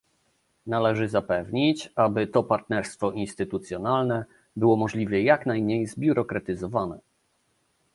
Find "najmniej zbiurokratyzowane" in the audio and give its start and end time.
5.45-6.99